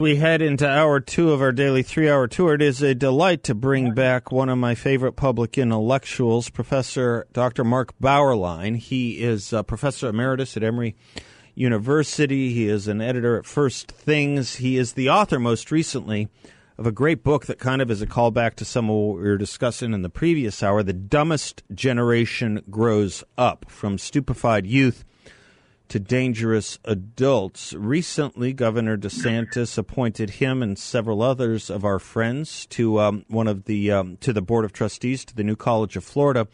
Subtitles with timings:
[0.00, 2.54] We head into hour two of our daily three hour tour.
[2.54, 7.64] It is a delight to bring back one of my favorite public intellectuals, Professor Dr.
[7.64, 8.78] Mark Bauerlein.
[8.78, 10.96] He is a professor emeritus at Emory
[11.54, 12.54] University.
[12.54, 14.56] He is an editor at First Things.
[14.56, 16.28] He is the author, most recently,
[16.78, 19.24] of a great book that kind of is a callback to some of what we
[19.24, 25.04] were discussing in the previous hour The Dumbest Generation Grows Up From Stupefied Youth
[25.90, 27.72] to dangerous adults.
[27.74, 33.64] Recently, Governor DeSantis appointed him and several others of our friends to um, one of
[33.64, 36.48] the um, to the board of trustees to the new College of Florida,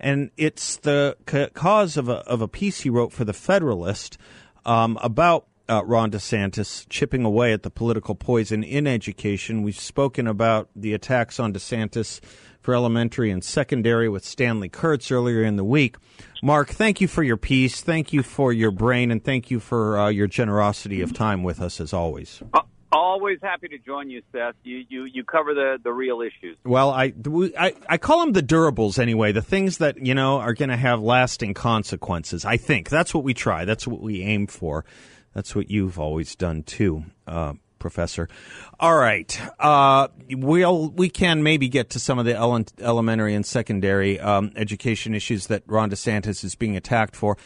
[0.00, 1.16] and it's the
[1.54, 4.16] cause of a of a piece he wrote for the Federalist
[4.64, 5.46] um, about.
[5.68, 9.64] Uh, Ron DeSantis chipping away at the political poison in education.
[9.64, 12.20] We've spoken about the attacks on DeSantis
[12.66, 15.94] for elementary and secondary with Stanley Kurtz earlier in the week.
[16.42, 17.80] Mark, thank you for your piece.
[17.80, 21.60] Thank you for your brain, and thank you for uh, your generosity of time with
[21.60, 22.42] us as always.
[22.52, 24.56] Uh, always happy to join you, Seth.
[24.64, 26.56] You you, you cover the, the real issues.
[26.64, 27.12] Well, I,
[27.56, 29.30] I I call them the durables anyway.
[29.30, 32.44] The things that you know are going to have lasting consequences.
[32.44, 33.64] I think that's what we try.
[33.64, 34.84] That's what we aim for.
[35.34, 37.04] That's what you've always done too.
[37.28, 38.28] Uh, professor.
[38.80, 43.44] All right, uh, we'll we can maybe get to some of the ele- elementary and
[43.44, 47.36] secondary um, education issues that Ron DeSantis is being attacked for.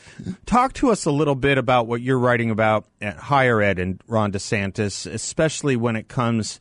[0.47, 4.01] Talk to us a little bit about what you're writing about at higher ed and
[4.07, 6.61] Ron DeSantis, especially when it comes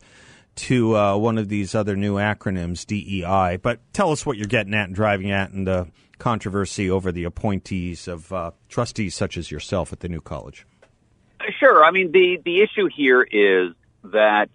[0.56, 3.56] to uh, one of these other new acronyms, DEI.
[3.56, 7.24] But tell us what you're getting at and driving at, and the controversy over the
[7.24, 10.66] appointees of uh, trustees such as yourself at the new college.
[11.58, 11.84] Sure.
[11.84, 13.72] I mean, the, the issue here is
[14.04, 14.50] that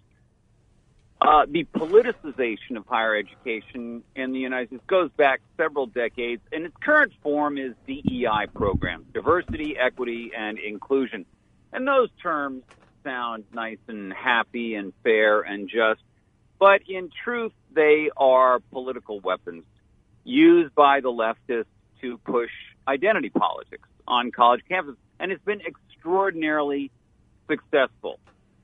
[1.21, 6.65] uh, the politicization of higher education in the United States goes back several decades, and
[6.65, 11.25] its current form is DEI programs, diversity, equity, and inclusion.
[11.73, 12.63] And those terms
[13.03, 16.01] sound nice and happy and fair and just,
[16.59, 19.63] but in truth, they are political weapons
[20.23, 21.65] used by the leftists
[22.01, 22.51] to push
[22.87, 24.97] identity politics on college campuses.
[25.19, 25.61] And it's been
[26.05, 26.91] extraordinarily
[27.49, 28.19] successful.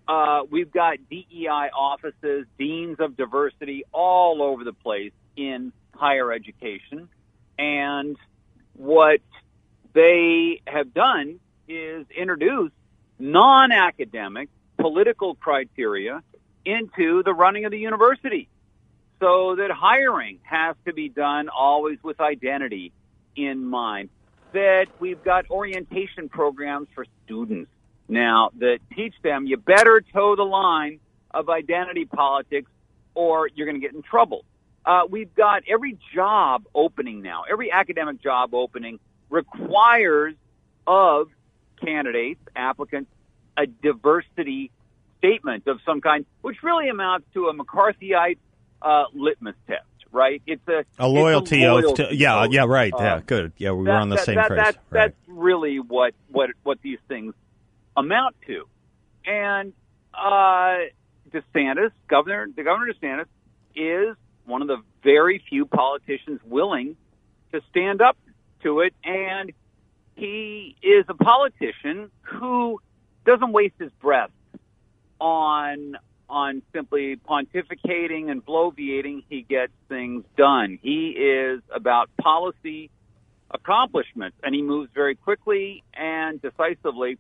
[0.08, 7.10] Uh, we've got DEI offices, deans of diversity all over the place in higher education.
[7.58, 8.16] And
[8.74, 9.22] what
[9.94, 12.72] they have done is introduce
[13.18, 16.22] non academic political criteria
[16.64, 18.50] into the running of the university
[19.20, 22.92] so that hiring has to be done always with identity
[23.36, 24.10] in mind.
[24.54, 27.72] That we've got orientation programs for students
[28.08, 31.00] now that teach them you better toe the line
[31.34, 32.70] of identity politics
[33.16, 34.44] or you're going to get in trouble.
[34.86, 40.36] Uh, we've got every job opening now, every academic job opening requires
[40.86, 41.30] of
[41.82, 43.10] candidates, applicants,
[43.58, 44.72] a diversity
[45.20, 48.38] statement of some kind, which really amounts to a McCarthyite
[48.82, 50.42] uh, litmus test, right?
[50.46, 51.96] It's a a loyalty, a oath.
[51.96, 52.52] To, yeah, oath.
[52.52, 52.94] yeah, right.
[52.98, 53.54] Yeah, good.
[53.58, 54.58] Yeah, we that, were on the that, same that, phrase.
[54.58, 54.82] That, right.
[54.92, 57.34] That's really what what what these things
[57.96, 58.66] amount to.
[59.26, 59.74] And
[60.14, 60.78] uh,
[61.32, 63.26] DeSantis, Governor, the Governor DeSantis,
[63.76, 66.96] is one of the very few politicians willing
[67.52, 68.18] to stand up
[68.64, 69.52] to it, and
[70.16, 72.80] he is a politician who
[73.26, 74.32] doesn't waste his breath
[75.20, 75.96] on
[76.32, 79.24] on simply pontificating and bloviating.
[79.30, 80.80] He gets things done.
[80.82, 82.90] He is about policy
[83.52, 87.18] accomplishments, and he moves very quickly and decisively.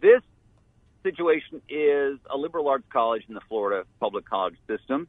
[0.00, 0.22] This
[1.02, 5.08] situation is a liberal arts college in the Florida public college system,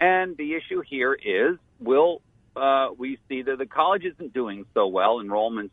[0.00, 2.22] and the issue here is will
[2.56, 5.20] uh, we see that the college isn't doing so well?
[5.20, 5.70] Enrollments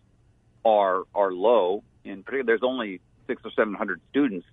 [0.65, 1.83] are are low.
[2.03, 4.47] In particular, there's only six or seven hundred students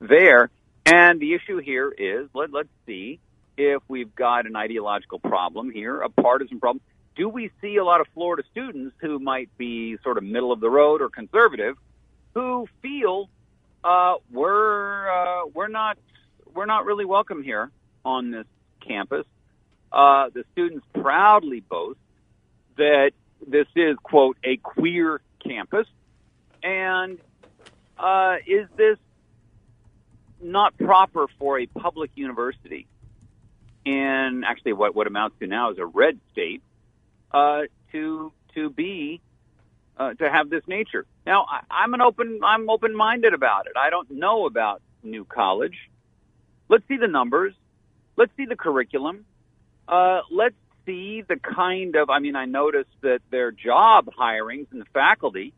[0.00, 0.50] there,
[0.86, 3.18] and the issue here is let let's see
[3.56, 6.80] if we've got an ideological problem here, a partisan problem.
[7.16, 10.60] Do we see a lot of Florida students who might be sort of middle of
[10.60, 11.76] the road or conservative,
[12.34, 13.28] who feel
[13.82, 15.98] uh, we're uh, we're not
[16.54, 17.70] we're not really welcome here
[18.04, 18.46] on this
[18.86, 19.26] campus.
[19.92, 21.98] Uh, the students proudly boast
[22.76, 23.12] that
[23.46, 25.86] this is quote a queer campus,
[26.62, 27.18] and
[27.98, 28.98] uh, is this
[30.40, 32.86] not proper for a public university
[33.84, 36.62] in actually what, what amounts to now is a red state
[37.32, 37.62] uh,
[37.92, 39.20] to to be
[39.96, 41.06] uh, to have this nature.
[41.24, 43.72] Now I, I'm an open I'm open minded about it.
[43.76, 45.90] I don't know about new college.
[46.68, 47.54] Let's see the numbers.
[48.16, 49.24] Let's see the curriculum.
[49.86, 52.10] Uh, let's see the kind of.
[52.10, 55.52] I mean, I noticed that their job hirings in the faculty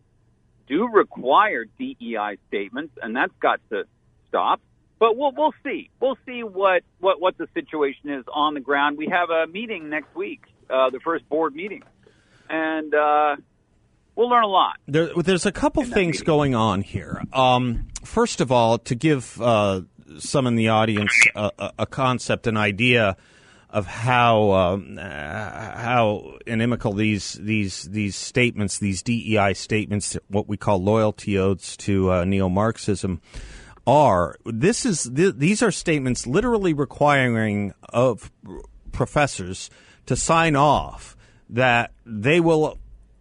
[0.66, 3.84] do require DEI statements, and that's got to
[4.28, 4.60] stop.
[4.98, 5.90] But we'll we'll see.
[6.00, 8.98] We'll see what what what the situation is on the ground.
[8.98, 11.84] We have a meeting next week, uh, the first board meeting,
[12.50, 13.36] and uh,
[14.16, 14.76] we'll learn a lot.
[14.86, 16.26] There, there's a couple things meeting.
[16.26, 17.22] going on here.
[17.32, 19.82] Um, first of all, to give uh,
[20.18, 23.16] some in the audience a, a, concept, an idea
[23.70, 30.82] of how um, how inimical these these these statements, these DEI statements, what we call
[30.82, 33.20] loyalty oaths to uh, neo-Marxism,
[33.88, 34.36] are.
[34.44, 38.30] This is th- these are statements literally requiring of
[38.92, 39.70] professors
[40.04, 41.16] to sign off
[41.48, 42.78] that they will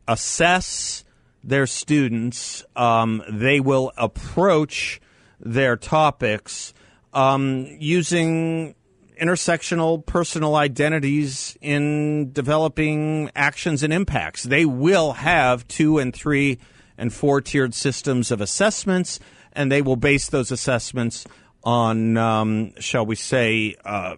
[0.09, 1.05] assess
[1.41, 4.99] their students, um, they will approach
[5.39, 6.73] their topics
[7.13, 8.75] um, using
[9.21, 14.43] intersectional personal identities in developing actions and impacts.
[14.43, 16.59] They will have two and three
[16.97, 19.21] and four tiered systems of assessments,
[19.57, 21.25] and they will base those assessments
[21.63, 24.15] on, um, shall we say, uh,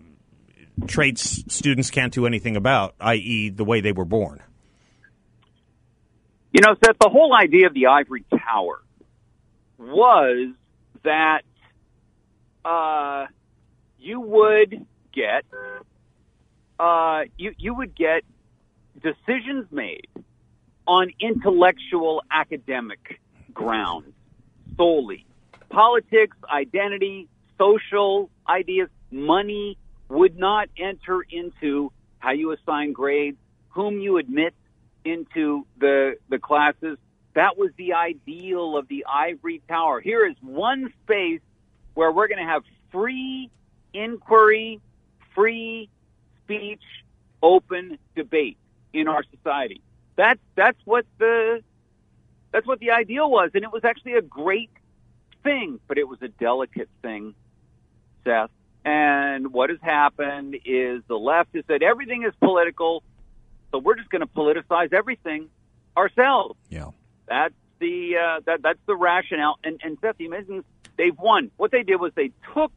[0.85, 4.43] traits students can't do anything about, i.e., the way they were born.
[6.51, 8.81] You know, Seth, the whole idea of the ivory tower
[9.77, 10.49] was
[11.03, 11.43] that
[12.65, 13.27] uh,
[13.97, 15.45] you would get
[16.79, 18.23] uh, you you would get
[19.01, 20.07] decisions made
[20.87, 23.19] on intellectual academic
[23.53, 24.13] grounds
[24.75, 25.25] solely.
[25.69, 27.27] Politics, identity,
[27.57, 29.77] social ideas, money
[30.07, 33.37] would not enter into how you assign grades,
[33.69, 34.53] whom you admit
[35.05, 36.97] into the the classes.
[37.35, 40.01] That was the ideal of the ivory tower.
[40.01, 41.41] Here is one space
[41.93, 43.49] where we're going to have free
[43.93, 44.81] inquiry,
[45.35, 45.89] free
[46.43, 46.81] speech,
[47.41, 48.57] open debate
[48.93, 49.81] in our society.
[50.15, 51.63] That's that's what the
[52.51, 54.71] that's what the ideal was, and it was actually a great
[55.43, 57.35] thing, but it was a delicate thing,
[58.23, 58.51] Seth.
[58.85, 63.03] And what has happened is the left has said everything is political,
[63.71, 65.49] so we're just going to politicize everything
[65.97, 66.57] ourselves.
[66.69, 66.91] Yeah.
[67.27, 69.59] That's the uh, that that's the rationale.
[69.63, 70.63] And and Seth, you mentioned
[70.97, 71.51] they've won.
[71.57, 72.71] What they did was they took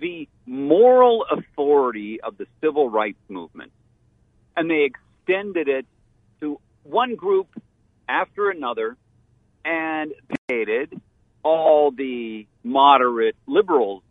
[0.00, 3.72] the moral authority of the civil rights movement
[4.56, 5.86] and they extended it
[6.40, 7.48] to one group
[8.08, 8.96] after another
[9.64, 10.12] and
[10.48, 10.68] paid
[11.42, 14.02] all the moderate liberals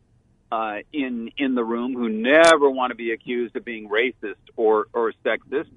[0.51, 4.87] uh, in in the room who never want to be accused of being racist or
[4.93, 5.67] or sexist.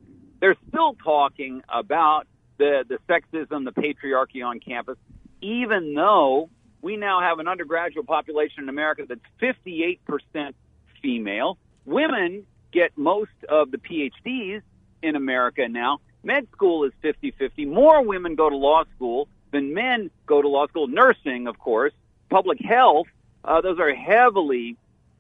[0.40, 2.26] They're still talking about
[2.58, 4.96] the the sexism, the patriarchy on campus,
[5.40, 6.50] even though
[6.82, 10.54] we now have an undergraduate population in America that's 58%
[11.02, 11.58] female.
[11.84, 14.62] Women get most of the PhDs
[15.02, 15.98] in America now.
[16.22, 17.64] Med school is 50 50.
[17.66, 20.86] More women go to law school than men go to law school.
[20.88, 21.92] Nursing, of course,
[22.28, 23.06] public health,
[23.44, 24.76] uh, those are heavily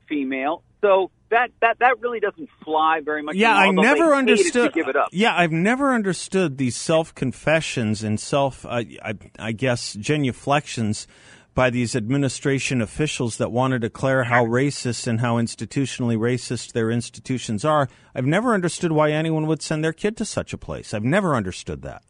[0.08, 0.62] female.
[0.80, 3.36] So that, that, that really doesn't fly very much.
[3.36, 4.72] Yeah, I anymore, although never understood.
[4.72, 5.08] Give it up.
[5.12, 11.06] Yeah, I've never understood these self confessions and self, I, I, I guess, genuflections
[11.54, 16.90] by these administration officials that want to declare how racist and how institutionally racist their
[16.90, 17.88] institutions are.
[18.14, 20.94] I've never understood why anyone would send their kid to such a place.
[20.94, 22.02] I've never understood that.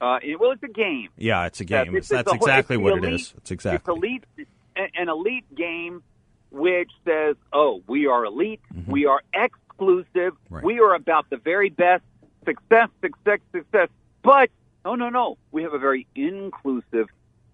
[0.00, 1.08] Uh, it- well, it's a game.
[1.16, 1.88] Yeah, it's a game.
[1.88, 3.34] it's- That's it's whole- exactly it's what the it elite- is.
[3.38, 3.78] It's exactly.
[3.78, 4.48] It's elite,
[4.96, 6.02] an elite game
[6.50, 8.60] which says, "Oh, we are elite.
[8.86, 10.06] We are exclusive.
[10.34, 10.54] Mm-hmm.
[10.54, 10.64] Right.
[10.64, 12.04] We are about the very best.
[12.44, 13.88] Success, success, success."
[14.22, 14.50] But
[14.84, 15.36] no, no, no.
[15.52, 17.08] We have a very inclusive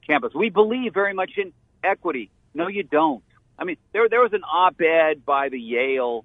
[0.07, 0.35] campus.
[0.35, 2.31] We believe very much in equity.
[2.55, 3.23] No, you don't.
[3.59, 6.25] I mean, there there was an op-ed by the Yale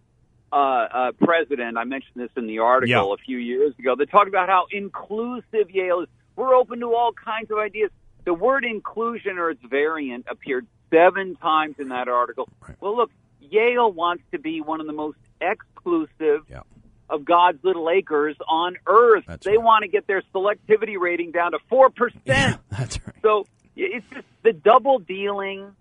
[0.51, 1.77] uh, uh, president.
[1.77, 3.13] I mentioned this in the article Yeah.
[3.13, 3.95] a few years ago.
[3.95, 6.07] That talked about how inclusive Yale is.
[6.35, 7.91] We're open to all kinds of ideas.
[8.25, 12.47] The word inclusion or its variant appeared seven times in that article.
[12.67, 12.75] Right.
[12.79, 16.61] Well, look, Yale wants to be one of the most exclusive Yeah.
[17.09, 19.23] of God's little acres on earth.
[19.27, 19.63] That's they right.
[19.63, 22.11] want to get their selectivity rating down to 4%.
[22.25, 23.15] Yeah, that's right.
[23.21, 25.73] So it's just the double dealing,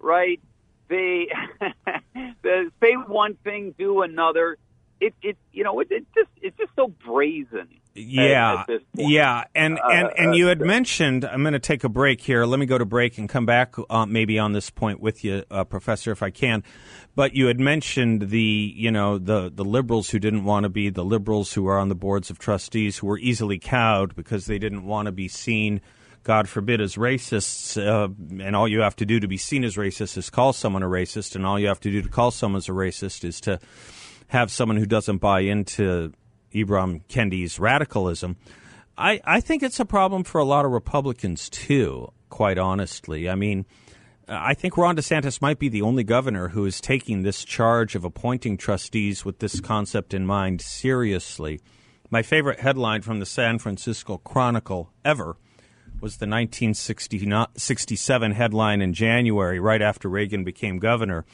[0.00, 0.40] right?
[0.88, 1.28] They
[2.42, 4.58] the say one thing, do another.
[5.00, 9.10] It it you know it, it just it's just so brazen Yeah, at this point.
[9.10, 11.24] yeah, and and Uh, and you had uh, mentioned.
[11.24, 12.44] I'm going to take a break here.
[12.46, 15.44] Let me go to break and come back uh, maybe on this point with you,
[15.50, 16.62] uh, Professor, if I can.
[17.16, 20.90] But you had mentioned the you know the the liberals who didn't want to be
[20.90, 24.58] the liberals who are on the boards of trustees who were easily cowed because they
[24.58, 25.80] didn't want to be seen.
[26.24, 28.08] God forbid, as racists, uh,
[28.42, 30.88] and all you have to do to be seen as racist is call someone a
[30.88, 33.60] racist, and all you have to do to call someone a racist is to
[34.28, 36.14] have someone who doesn't buy into
[36.54, 38.36] Ibram Kendi's radicalism.
[38.96, 43.28] I, I think it's a problem for a lot of Republicans too, quite honestly.
[43.28, 43.66] I mean,
[44.26, 48.04] I think Ron DeSantis might be the only governor who is taking this charge of
[48.04, 51.60] appointing trustees with this concept in mind seriously.
[52.08, 55.36] My favorite headline from the San Francisco Chronicle ever
[56.04, 61.24] was the 1967 headline in January, right after Reagan became governor.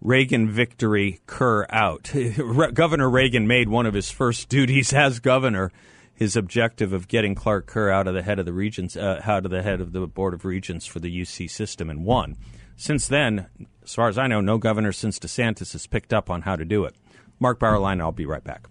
[0.00, 2.10] Reagan victory, Kerr out.
[2.72, 5.70] governor Reagan made one of his first duties as governor
[6.14, 9.44] his objective of getting Clark Kerr out of the head of the regents, uh, out
[9.44, 12.38] of the head of the board of regents for the UC system, and won.
[12.76, 13.48] Since then,
[13.84, 16.64] as far as I know, no governor since DeSantis has picked up on how to
[16.64, 16.96] do it.
[17.38, 18.68] Mark Bauerlein, I'll be right back.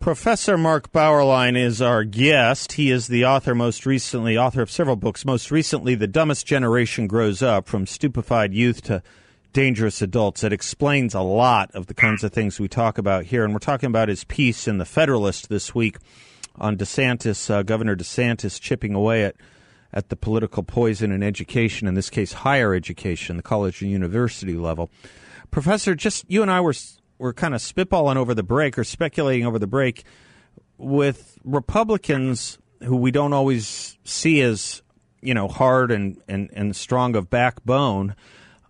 [0.00, 2.72] Professor Mark Bauerlein is our guest.
[2.72, 5.26] He is the author, most recently, author of several books.
[5.26, 9.02] Most recently, The Dumbest Generation Grows Up From Stupefied Youth to
[9.52, 10.42] Dangerous Adults.
[10.42, 13.44] It explains a lot of the kinds of things we talk about here.
[13.44, 15.98] And we're talking about his piece in The Federalist this week
[16.56, 19.36] on DeSantis, uh, Governor DeSantis chipping away at,
[19.92, 24.54] at the political poison in education, in this case, higher education, the college and university
[24.54, 24.88] level.
[25.50, 26.72] Professor, just you and I were
[27.20, 30.04] we're kind of spitballing over the break or speculating over the break
[30.78, 34.82] with Republicans who we don't always see as
[35.20, 38.16] you know hard and and, and strong of backbone.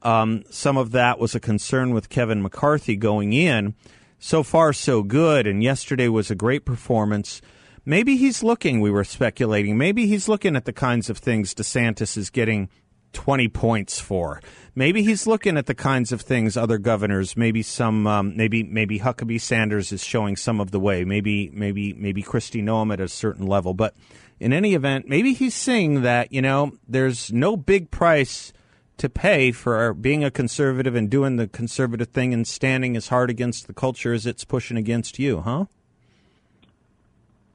[0.03, 3.75] Um, some of that was a concern with Kevin McCarthy going in.
[4.19, 5.47] So far, so good.
[5.47, 7.41] And yesterday was a great performance.
[7.85, 12.17] Maybe he's looking, we were speculating, maybe he's looking at the kinds of things DeSantis
[12.17, 12.69] is getting
[13.13, 14.43] 20 points for.
[14.81, 18.99] Maybe he's looking at the kinds of things other governors, maybe some, um, maybe maybe
[18.99, 21.05] Huckabee Sanders is showing some of the way.
[21.05, 23.75] Maybe maybe maybe Kristi Noem at a certain level.
[23.75, 23.95] But
[24.39, 28.55] in any event, maybe he's seeing that you know there's no big price
[28.97, 33.29] to pay for being a conservative and doing the conservative thing and standing as hard
[33.29, 35.67] against the culture as it's pushing against you, huh?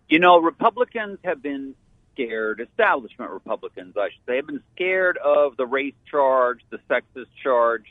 [0.10, 1.74] You know, Republicans have been
[2.16, 7.28] scared, establishment Republicans, I should say, have been scared of the race charge, the sexist
[7.44, 7.86] charge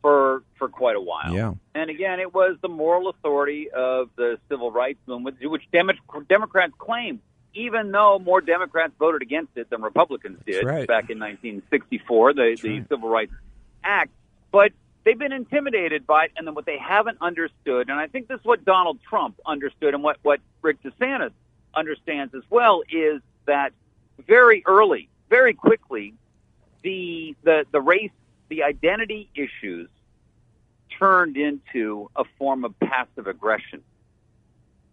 [0.00, 1.34] for for quite a while.
[1.34, 1.54] Yeah.
[1.74, 5.94] And again, it was the moral authority of the civil rights movement, which Demo-
[6.28, 7.20] Democrats claim,
[7.54, 10.86] even though more Democrats voted against it than Republicans did right.
[10.86, 12.88] back in 1964, the, the right.
[12.88, 13.32] Civil Rights
[13.82, 14.10] Act.
[14.52, 14.72] But
[15.04, 18.38] they've been intimidated by it, and then what they haven't understood, and I think this
[18.40, 21.32] is what Donald Trump understood, and what what Rick DeSantis
[21.76, 23.72] understands as well, is that
[24.26, 26.14] very early, very quickly,
[26.82, 28.10] the the the race,
[28.48, 29.88] the identity issues
[30.98, 33.82] turned into a form of passive aggression.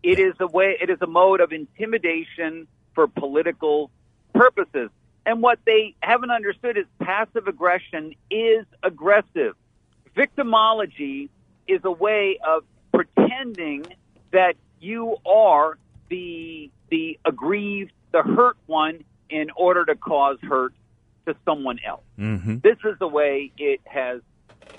[0.03, 3.91] It is a way, it is a mode of intimidation for political
[4.33, 4.89] purposes.
[5.25, 9.55] And what they haven't understood is passive aggression is aggressive.
[10.15, 11.29] Victimology
[11.67, 13.85] is a way of pretending
[14.31, 15.77] that you are
[16.11, 20.73] the the aggrieved, the hurt one in order to cause hurt
[21.25, 22.03] to someone else.
[22.19, 22.57] Mm-hmm.
[22.61, 24.21] This is the way it has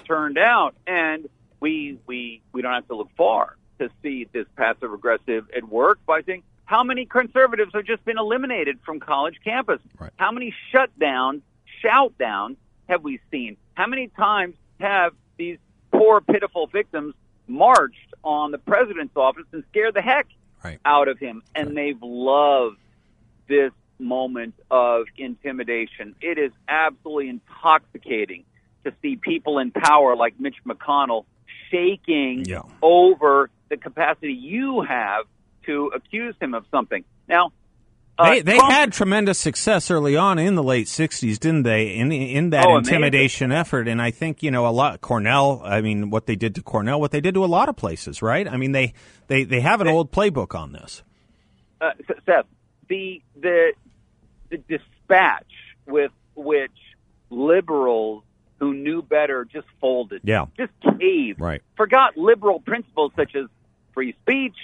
[0.05, 4.93] turned out, and we we we don't have to look far to see this passive
[4.93, 9.81] aggressive at work by saying how many conservatives have just been eliminated from college campus.
[9.99, 10.13] Right.
[10.17, 11.41] How many shutdowns,
[11.81, 12.59] shout downs
[12.89, 13.57] have we seen?
[13.75, 15.59] How many times have these
[15.91, 17.15] poor, pitiful victims
[17.47, 20.27] marched on the president's office and scared the heck
[20.65, 20.79] Right.
[20.85, 21.43] out of him?
[21.55, 22.79] And they've loved
[23.49, 26.15] this moment of intimidation.
[26.21, 28.45] It is absolutely intoxicating
[28.85, 31.25] to see people in power like Mitch McConnell
[31.71, 32.63] shaking Yeah.
[32.83, 35.27] over the capacity you have
[35.67, 37.05] to accuse him of something.
[37.29, 37.53] Now,
[38.19, 41.95] uh, They they Trump- had tremendous success early on in the late '60s, didn't they?
[41.95, 42.95] In in that Oh, amazing.
[42.95, 45.01] intimidation effort, and I think you know a lot.
[45.01, 47.77] Cornell, I mean, what they did to Cornell, what they did to a lot of
[47.77, 48.47] places, right?
[48.47, 48.93] I mean, they
[49.29, 51.03] they they have an old playbook on this.
[51.81, 51.91] uh,
[52.27, 52.47] Seth,
[52.89, 53.73] the the
[54.51, 55.47] the dispatch
[55.87, 56.71] with which
[57.31, 58.23] liberals
[58.59, 60.47] who knew better just folded, Yeah.
[60.57, 61.63] just caved, Right.
[61.77, 63.47] forgot liberal principles such as
[63.93, 64.55] free speech,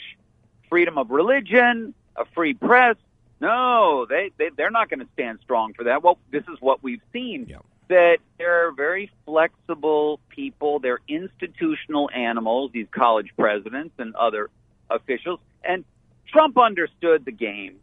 [0.68, 2.96] freedom of religion, a free press.
[3.40, 6.02] No, they, they they're not going to stand strong for that.
[6.02, 7.46] Well, this is what we've seen.
[7.48, 7.58] Yeah.
[7.88, 10.78] that they're very flexible people.
[10.78, 14.50] They're institutional animals, these college presidents and other
[14.90, 15.40] officials.
[15.64, 15.84] And
[16.26, 17.76] Trump understood the game.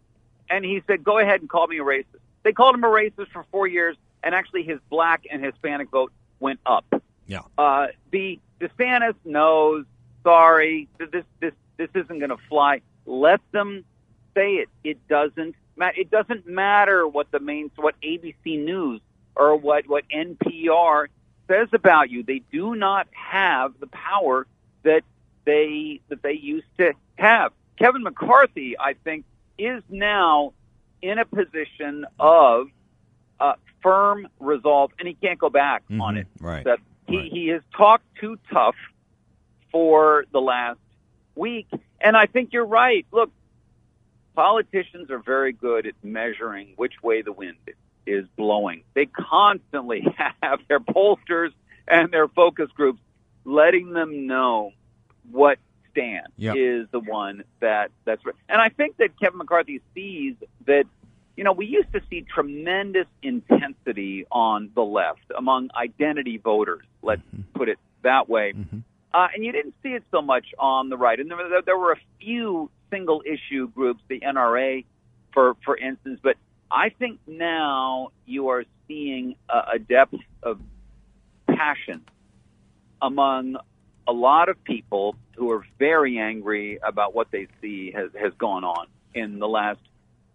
[0.50, 2.06] And he said, go ahead and call me a racist.
[2.44, 6.12] They called him a racist for four years, and actually his black and Hispanic vote
[6.40, 6.86] went up.
[7.26, 7.42] Yeah.
[7.58, 9.86] Uh, the DeSantis knows,
[10.24, 12.82] sorry, this, this, this isn't going to fly.
[13.08, 13.86] Let them
[14.36, 14.70] say it.
[14.84, 16.00] It doesn't matter.
[16.00, 19.02] It doesn't matter what the main, what ABC News
[19.36, 21.08] or what, what NPR
[21.48, 22.24] says about you.
[22.24, 24.46] They do not have the power
[24.84, 25.02] that
[25.46, 27.52] they, that they used to have.
[27.78, 29.26] Kevin McCarthy, I think,
[29.58, 30.54] is now
[31.02, 32.68] in a position of
[33.40, 36.28] uh, firm resolve, and he can't go back Mhm, on it.
[36.40, 37.32] right, That he, right.
[37.32, 38.76] he has talked too tough
[39.72, 40.80] for the last
[41.36, 41.68] week,
[42.00, 43.06] and I think you're right.
[43.12, 43.30] Look,
[44.36, 47.58] politicians are very good at measuring which way the wind
[48.06, 48.84] is blowing.
[48.94, 50.06] They constantly
[50.44, 51.52] have their pollsters
[51.88, 53.00] and their focus groups
[53.46, 54.72] letting them know
[55.32, 55.58] what
[55.92, 56.56] stand Yep.
[56.58, 58.36] is the one that that's right.
[58.50, 60.84] And I think that Kevin McCarthy sees that
[61.38, 67.22] you know, we used to see tremendous intensity on the left among identity voters, let's
[67.54, 68.54] put it that way.
[69.14, 71.20] Uh, and you didn't see it so much on the right.
[71.20, 74.86] And there, were- there were a few single issue groups, the NRA,
[75.34, 76.20] for, for instance.
[76.22, 76.38] But
[76.72, 80.60] I think now you are seeing a, a depth of
[81.48, 82.02] passion
[83.02, 83.58] among
[84.08, 88.64] a lot of people who are very angry about what they see has, has gone
[88.64, 89.80] on in the last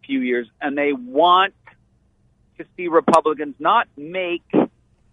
[0.05, 0.49] few years.
[0.61, 1.55] And they want
[2.59, 4.45] to see Republicans not make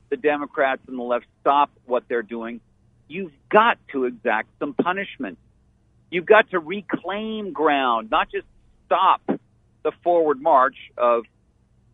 [0.10, 2.62] the Democrats and the left stop what they're doing.
[3.08, 5.38] You've got to exact some punishment.
[6.10, 8.46] You've got to reclaim ground, not just
[8.86, 9.22] stop
[9.84, 11.24] the forward march of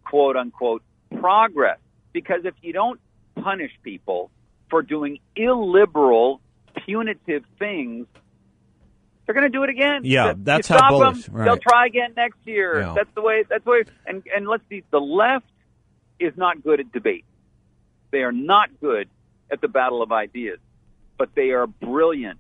[0.05, 0.83] quote unquote
[1.19, 1.79] progress.
[2.11, 2.99] Because if you don't
[3.35, 4.29] punish people
[4.69, 6.41] for doing illiberal,
[6.85, 8.05] punitive things,
[9.25, 10.01] they're going to do it again.
[10.03, 11.45] Yeah, You that's how bullish- them, right.
[11.45, 12.81] They'll try again next year.
[12.81, 12.93] Yeah.
[12.95, 13.43] That's the way.
[13.49, 13.83] That's the way.
[14.05, 14.83] And and let's see.
[14.91, 15.45] The left
[16.19, 17.25] is not good at debate.
[18.11, 19.09] They are not good
[19.51, 20.59] at the battle of ideas,
[21.17, 22.39] but they are brilliant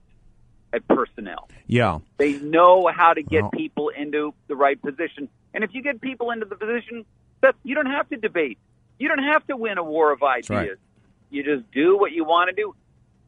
[0.73, 1.47] at personnel.
[1.67, 1.99] Yeah.
[2.17, 5.29] They know how to get Well- people into the right position.
[5.53, 7.05] And if you get people into the position,
[7.41, 8.57] that you don't have to debate.
[8.99, 10.49] You don't have to win a war of ideas.
[10.49, 10.69] right.
[11.29, 12.75] You just do what you want to do.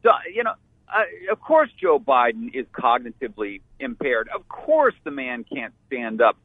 [0.04, 0.54] So, you know,
[0.88, 4.30] uh, of course Joe Biden is cognitively impaired.
[4.34, 6.38] Of course the man can't stand up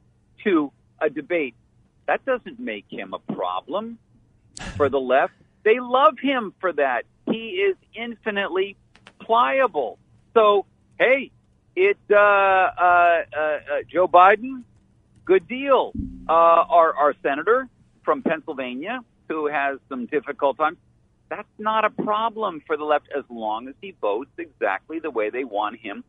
[0.44, 1.54] to a debate.
[2.06, 3.98] That doesn't make him a problem
[4.76, 5.34] for the left.
[5.62, 7.04] They love him for that.
[7.26, 8.76] He is infinitely
[9.20, 9.98] pliable.
[10.34, 10.64] So,
[11.00, 11.32] hey,
[11.74, 13.58] it uh, uh, uh, uh,
[13.90, 14.62] Joe Biden,
[15.24, 15.92] good deal.
[16.28, 17.68] Uh, our our senator
[18.04, 20.76] from Pennsylvania, who has some difficult times,
[21.28, 25.30] that's not a problem for the left as long as he votes exactly the way
[25.30, 26.04] they want him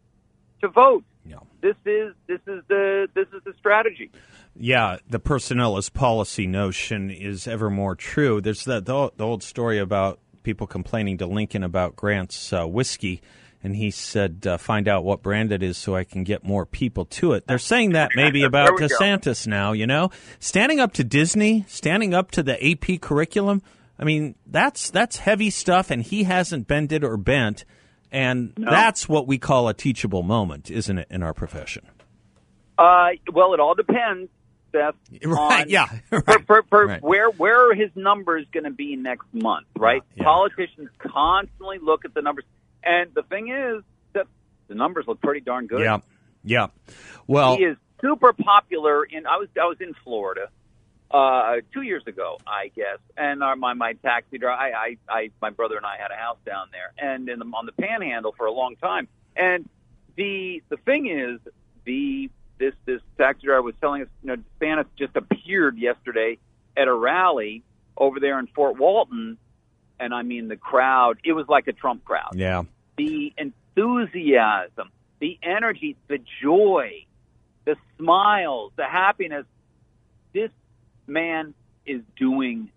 [0.62, 1.04] to vote.
[1.26, 1.38] Yeah.
[1.62, 4.12] This is this is the this is the strategy.
[4.56, 8.42] Yeah, the personnel as policy notion is ever more true.
[8.42, 13.22] There's that the, the old story about people complaining to Lincoln about Grant's uh, whiskey,
[13.64, 16.66] and he said, uh, "Find out what brand it is, so I can get more
[16.66, 18.88] people to it." They're saying that maybe about we go.
[18.88, 19.72] DeSantis now.
[19.74, 23.62] You know, standing up to Disney, standing up to the AP curriculum.
[24.00, 27.66] I mean, that's that's heavy stuff, and he hasn't bended or bent,
[28.12, 31.86] and that's what we call a teachable moment, isn't it, in our profession?
[32.80, 34.32] Uh, well, it all depends,
[34.72, 34.96] Seth.
[35.24, 37.04] Right, on- yeah, For, right, for, for right.
[37.04, 39.68] where where are his numbers going to be next month?
[39.78, 40.02] Right.
[40.16, 40.24] Yeah, yeah.
[40.24, 42.46] Politicians constantly look at the numbers,
[42.84, 44.28] and the thing is that
[44.68, 45.82] the numbers look pretty darn good.
[45.82, 46.00] Yeah,
[46.44, 46.68] yeah.
[47.28, 49.26] Well, he is super popular in.
[49.26, 50.50] I was I was in Florida
[51.12, 54.60] uh, two years ago, I guess, and our, my my taxi driver.
[54.60, 57.46] I, I I my brother and I had a house down there, and in the,
[57.46, 59.08] on the Panhandle for a long time.
[59.36, 59.68] And
[60.16, 61.40] the the thing is,
[61.86, 66.38] the this this taxi driver was telling us, you know, DeSantis just appeared yesterday
[66.78, 67.64] at a rally
[67.98, 69.38] over there in Fort Walton,
[70.02, 71.20] and I mean the crowd.
[71.24, 72.64] It was like a Trump crowd yeah.
[72.98, 77.06] the enthusiasm, the energy, the joy,
[77.66, 79.46] the smiles, the happiness.
[80.34, 80.50] This
[81.08, 81.54] man
[81.86, 82.70] is doing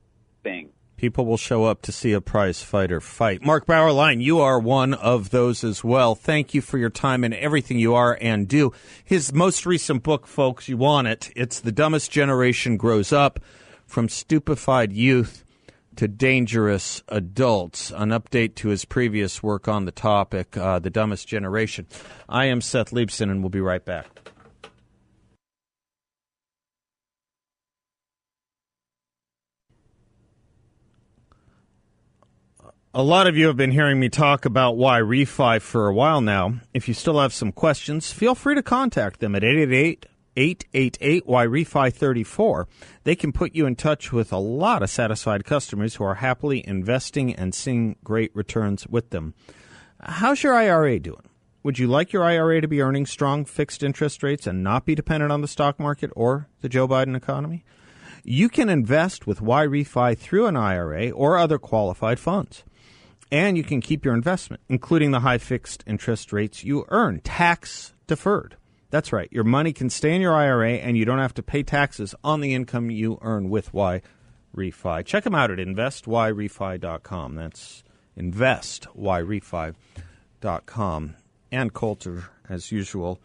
[0.43, 0.71] things.
[0.97, 3.45] People will show up to see a prize fighter fight.
[3.45, 6.15] Mark Bauerlein, you are one of those as well.
[6.15, 8.73] Thank you for your time and everything you are and do.
[9.05, 11.33] His most recent book, folks, you want it.
[11.35, 13.41] It's The Dumbest Generation Grows Up
[13.87, 15.44] From Stupefied Youth
[15.97, 21.29] to Dangerous Adults, an update to his previous work on the topic, uh, The Dumbest
[21.29, 21.87] Generation.
[22.29, 24.07] I am Seth Leibsohn, and we'll be right back.
[32.97, 36.61] A lot of you have been hearing me talk about YRefy for a while now.
[36.73, 41.93] If you still have some questions, feel free to contact them at 888 888 YRefy
[41.93, 42.69] 34.
[43.05, 46.67] They can put you in touch with a lot of satisfied customers who are happily
[46.67, 49.35] investing and seeing great returns with them.
[50.01, 51.29] How's your IRA doing?
[51.63, 54.95] Would you like your IRA to be earning strong fixed interest rates and not be
[54.95, 57.65] dependent on the stock market or the Joe Biden economy?
[58.23, 62.65] You can invest with YRefy through an IRA or other qualified funds.
[63.31, 67.95] And you can keep your investment, including the high fixed interest rates you earn, tax
[68.07, 68.57] deferred.
[68.95, 69.29] That's right.
[69.33, 72.41] Your money can stay in your IRA and you don't have to pay taxes on
[72.41, 75.05] the income you earn with YRefy.
[75.05, 77.35] Check them out at investyrefy.com.
[77.35, 77.83] That's
[78.17, 81.17] investyrefy.com.
[81.51, 83.19] Ann Coulter, as usual,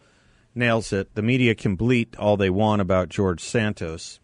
[0.56, 1.14] nails it.
[1.14, 4.18] The media can bleat all they want about George Santos.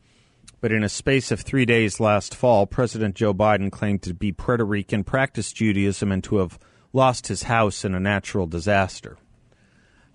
[0.60, 4.32] But in a space of three days last fall, President Joe Biden claimed to be
[4.32, 6.58] Puerto Rican, practice Judaism, and to have
[6.92, 9.16] lost his house in a natural disaster.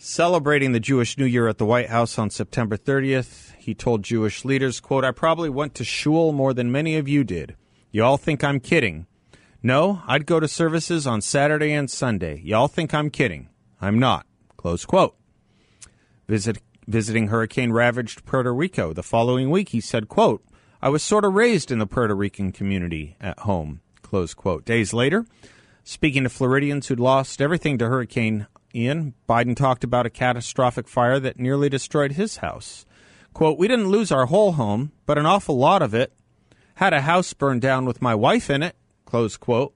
[0.04, 4.44] Celebrating the Jewish New Year at the White House on September 30th, he told Jewish
[4.44, 7.56] leaders, quote, I probably went to shul more than many of you did.
[7.92, 9.06] You all think I'm kidding.
[9.62, 12.42] No, I'd go to services on Saturday and Sunday.
[12.44, 13.50] Y'all think I'm kidding.
[13.80, 14.26] I'm not.
[14.58, 15.16] Close quote.
[16.28, 20.44] Visit, visiting hurricane ravaged Puerto Rico the following week, he said, quote,
[20.82, 23.82] I was sort of raised in the Puerto Rican community at home.
[24.02, 24.66] Close quote.
[24.66, 25.28] Days later,
[25.84, 31.20] speaking to Floridians who'd lost everything to Hurricane Ian, Biden talked about a catastrophic fire
[31.20, 32.86] that nearly destroyed his house.
[33.34, 36.14] Quote, We didn't lose our whole home, but an awful lot of it.
[36.76, 38.76] Had a house burned down with my wife in it.
[39.06, 39.74] Close quote.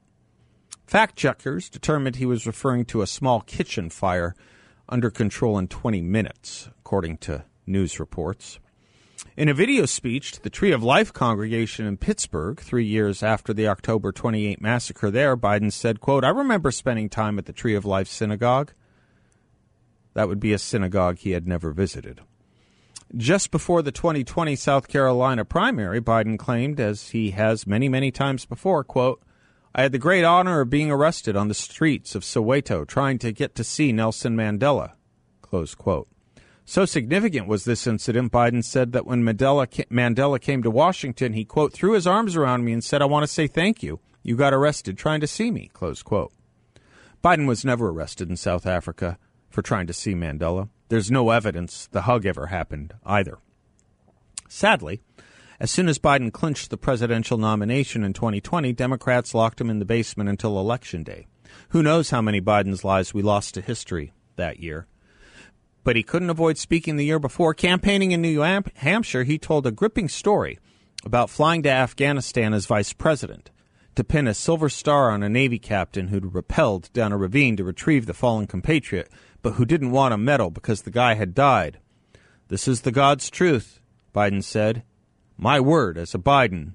[0.85, 4.35] Fact checkers determined he was referring to a small kitchen fire
[4.87, 8.59] under control in 20 minutes, according to news reports.
[9.35, 13.53] In a video speech to the Tree of Life congregation in Pittsburgh, three years after
[13.53, 17.75] the October 28 massacre there, Biden said, quote, I remember spending time at the Tree
[17.75, 18.71] of Life synagogue.
[20.15, 22.21] That would be a synagogue he had never visited.
[23.15, 28.45] Just before the 2020 South Carolina primary, Biden claimed, as he has many, many times
[28.45, 29.21] before, quote,
[29.75, 33.33] I had the great honor of being arrested on the streets of Soweto trying to
[33.33, 34.93] get to see Nelson Mandela,
[35.41, 36.07] close quote.
[36.63, 41.43] So significant was this incident, Biden said that when Mandela, Mandela came to Washington, he,
[41.45, 43.99] quote, threw his arms around me and said, I want to say thank you.
[44.23, 46.31] You got arrested trying to see me, close quote.
[47.23, 49.19] Biden was never arrested in South Africa
[49.55, 50.67] for trying to see Mandela.
[50.89, 53.37] There's no evidence the hug ever happened either.
[54.49, 54.99] Sadly,
[55.61, 59.85] as soon as Biden clinched the presidential nomination in 2020, Democrats locked him in the
[59.85, 61.27] basement until Election Day.
[61.69, 64.87] Who knows how many Biden's lives we lost to history that year?
[65.85, 67.53] But he couldn't avoid speaking the year before.
[67.53, 70.59] Campaigning in New Hampshire, he told a gripping story
[71.05, 73.51] about flying to Afghanistan as vice president
[73.95, 77.63] to pin a silver star on a Navy captain who'd rappelled down a ravine to
[77.63, 79.09] retrieve the fallen compatriot
[79.45, 81.77] but who didn't want a medal because the guy had died.
[82.47, 83.79] This is the God's truth,
[84.11, 84.81] Biden said.
[85.37, 86.73] My word as a Biden.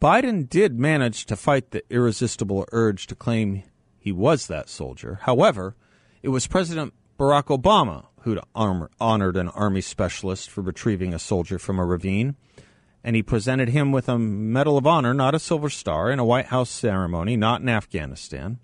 [0.00, 3.62] Biden did manage to fight the irresistible urge to claim
[3.98, 5.18] he was that soldier.
[5.24, 5.76] However,
[6.22, 11.78] it was President Barack Obama who'd honored an Army specialist for retrieving a soldier from
[11.78, 12.36] a ravine,
[13.04, 16.24] and he presented him with a Medal of Honor, not a Silver Star, in a
[16.24, 18.60] White House ceremony, not in Afghanistan.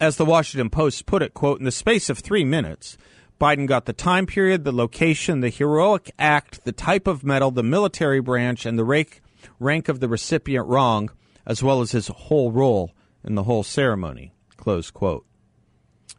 [0.00, 2.96] As the Washington Post put it, quote, in the space of three minutes,
[3.40, 7.64] Biden got the time period, the location, the heroic act, the type of medal, the
[7.64, 9.20] military branch, and the rank,
[9.58, 11.10] rank of the recipient wrong,
[11.44, 12.92] as well as his whole role
[13.24, 15.26] in the whole ceremony, close quote.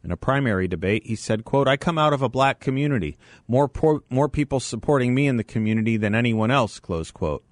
[0.04, 3.72] In a primary debate, he said, quote, I come out of a black community, more,
[4.10, 7.46] more people supporting me in the community than anyone else, close quote.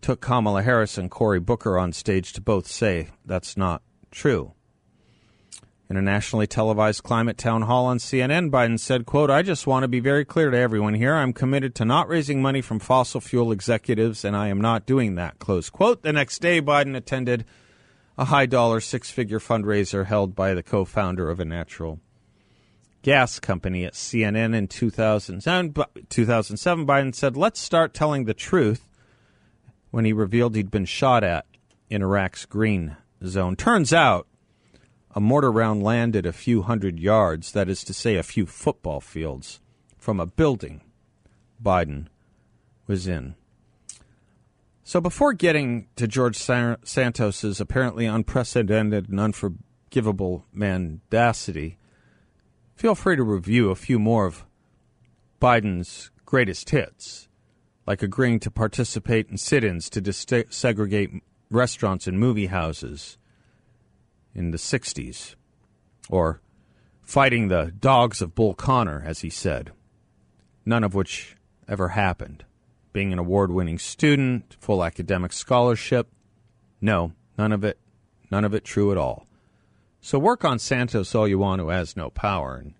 [0.00, 4.52] Took Kamala Harris and Cory Booker on stage to both say that's not true.
[5.94, 9.84] In a nationally televised climate town hall on CNN, Biden said, quote, I just want
[9.84, 11.14] to be very clear to everyone here.
[11.14, 15.14] I'm committed to not raising money from fossil fuel executives, and I am not doing
[15.14, 16.02] that, close quote.
[16.02, 17.44] The next day, Biden attended
[18.18, 22.00] a high dollar six figure fundraiser held by the co founder of a natural
[23.02, 25.74] gas company at CNN in 2007.
[26.08, 26.86] 2007.
[26.88, 28.88] Biden said, Let's start telling the truth
[29.92, 31.46] when he revealed he'd been shot at
[31.88, 33.54] in Iraq's green zone.
[33.54, 34.26] Turns out,
[35.14, 39.00] a mortar round landed a few hundred yards, that is to say, a few football
[39.00, 39.60] fields,
[39.96, 40.80] from a building
[41.62, 42.08] Biden
[42.86, 43.36] was in.
[44.82, 51.78] So before getting to George Santos's apparently unprecedented and unforgivable mendacity,
[52.74, 54.44] feel free to review a few more of
[55.40, 57.28] Biden's greatest hits,
[57.86, 63.16] like agreeing to participate in sit-ins to desegregate restaurants and movie houses,
[64.34, 65.34] in the 60s,
[66.08, 66.40] or
[67.02, 69.72] fighting the dogs of Bull Connor, as he said,
[70.64, 71.36] none of which
[71.68, 72.44] ever happened.
[72.92, 76.08] Being an award winning student, full academic scholarship,
[76.80, 77.78] no, none of it,
[78.30, 79.26] none of it true at all.
[80.00, 82.74] So work on Santos all you want who has no power and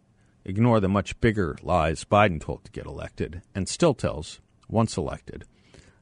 [0.45, 5.45] ignore the much bigger lies Biden told to get elected and still tells once elected.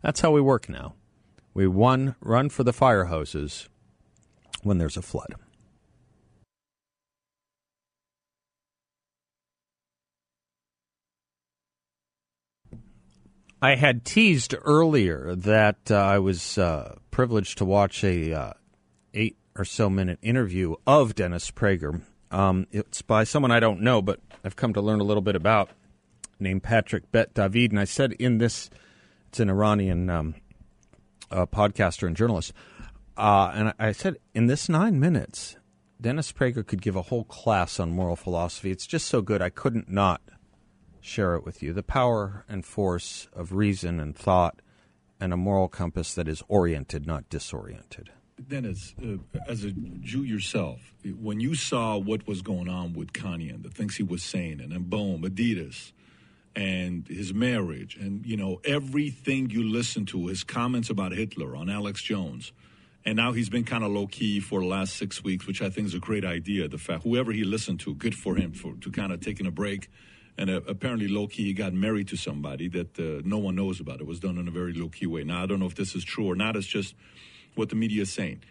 [0.02, 0.94] That's how we work now.
[1.54, 3.68] We one run for the fire hoses
[4.62, 5.34] when there's a flood.
[13.64, 18.52] I had teased earlier that uh, I was uh, privileged to watch a uh,
[19.14, 22.02] eight or so minute interview of Dennis Prager.
[22.32, 25.36] Um, it's by someone I don't know, but I've come to learn a little bit
[25.36, 25.70] about,
[26.40, 27.70] named Patrick Bet David.
[27.70, 28.68] And I said in this,
[29.28, 30.34] it's an Iranian um,
[31.30, 32.52] podcaster and journalist,
[33.16, 35.56] uh, and I said in this nine minutes,
[36.00, 38.70] Dennis Prager could give a whole class on moral philosophy.
[38.70, 40.20] It's just so good, I couldn't not
[41.00, 41.72] share it with you.
[41.72, 44.60] The power and force of reason and thought
[45.20, 48.10] and a moral compass that is oriented, not disoriented.
[48.48, 53.54] Dennis, uh, as a Jew yourself, when you saw what was going on with Kanye
[53.54, 55.92] and the things he was saying, and then boom, Adidas,
[56.56, 61.70] and his marriage, and you know everything you listen to, his comments about Hitler on
[61.70, 62.52] Alex Jones,
[63.04, 65.70] and now he's been kind of low key for the last six weeks, which I
[65.70, 66.68] think is a great idea.
[66.68, 69.50] The fact whoever he listened to, good for him for to kind of taking a
[69.50, 69.88] break
[70.38, 73.80] and uh, apparently low key he got married to somebody that uh, no one knows
[73.80, 74.00] about.
[74.00, 75.24] It was done in a very low key way.
[75.24, 76.56] Now I don't know if this is true or not.
[76.56, 76.94] It's just
[77.54, 78.42] what the media is saying.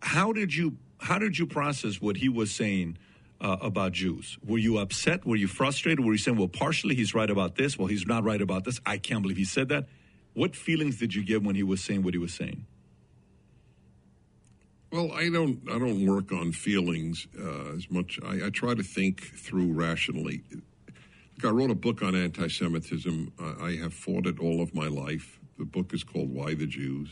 [0.00, 2.96] How did you how did you process what he was saying
[3.40, 4.38] uh, about Jews?
[4.44, 5.26] Were you upset?
[5.26, 6.04] Were you frustrated?
[6.04, 8.80] Were you saying, well, partially he's right about this, well, he's not right about this?
[8.86, 9.86] I can't believe he said that.
[10.32, 12.66] What feelings did you get when he was saying what he was saying?
[14.94, 15.58] Well, I don't.
[15.68, 18.20] I don't work on feelings uh, as much.
[18.24, 20.44] I, I, try to think through rationally.
[20.52, 23.32] Look, I wrote a book on anti-Semitism.
[23.60, 25.40] I have fought it all of my life.
[25.58, 27.08] The book is called "Why the Jews,"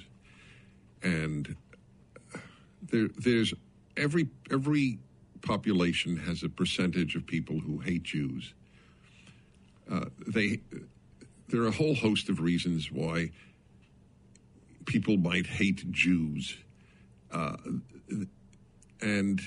[1.02, 1.56] and
[2.88, 3.52] there, there's
[3.96, 5.00] every every
[5.40, 8.54] population has a percentage of people who hate Jews.
[9.90, 10.60] Uh, they
[11.48, 13.32] there are a whole host of reasons why
[14.86, 16.56] people might hate Jews,
[17.32, 17.56] uh,
[19.00, 19.40] and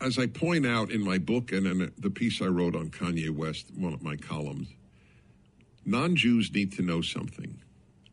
[0.00, 3.30] as I point out in my book and in the piece I wrote on Kanye
[3.30, 4.68] West, one of my columns,
[5.84, 7.60] non Jews need to know something.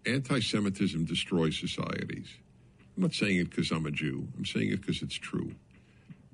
[0.05, 2.29] Anti Semitism destroys societies.
[2.95, 5.53] I'm not saying it because I'm a Jew, I'm saying it because it's true.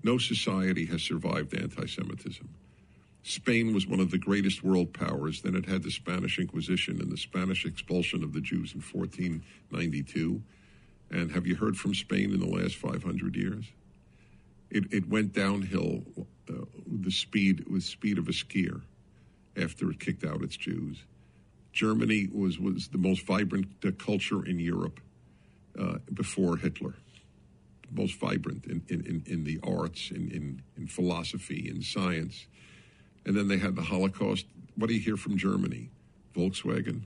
[0.04, 2.48] No society has survived anti Semitism.
[3.24, 5.42] Spain was one of the greatest world powers.
[5.42, 10.44] Then it had the Spanish Inquisition and the Spanish expulsion of the Jews in 1492.
[11.12, 13.66] And have you heard from Spain in the last 500 years?
[14.76, 16.04] it, it went downhill
[16.50, 18.82] uh, the speed with speed of a skier
[19.56, 21.04] after it kicked out its Jews.
[21.72, 25.00] Germany was was the most vibrant uh, culture in Europe
[25.80, 26.96] uh, before Hitler.
[27.92, 32.48] Most vibrant in, in, in, the arts, in, in, in philosophy, in science.
[33.26, 34.48] And then they had the Holocaust.
[34.76, 35.90] What do you hear from Germany?
[36.36, 37.04] Volkswagen?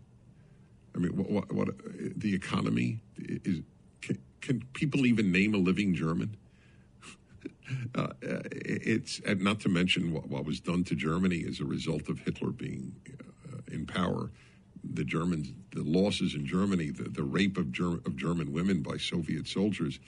[0.96, 1.68] I mean, what, what, what
[2.18, 3.62] the economy is?
[4.02, 6.38] Can, people even name a living German?
[7.94, 12.10] Uh, it's and not to mention what, what, was done to Germany as a result
[12.10, 12.96] of Hitler being
[13.48, 14.32] uh, in power.
[14.96, 18.98] The Germans, the losses in Germany, the, the rape of, Ger- of German women by
[18.98, 20.00] Soviet soldiers.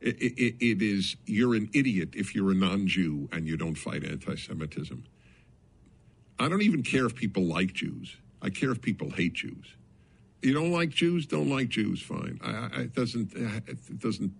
[0.00, 4.02] It, it, it is you're an idiot if you're a non-Jew and you don't fight
[4.02, 5.04] anti-Semitism.
[6.40, 8.16] I don't even care if people like Jews.
[8.42, 9.76] I care if people hate Jews.
[10.44, 12.02] You don't like Jews, don't like Jews.
[12.02, 12.38] Fine.
[12.42, 13.32] I, I, it doesn't.
[13.34, 14.32] It doesn't